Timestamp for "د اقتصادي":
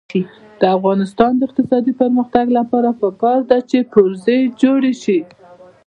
1.35-1.93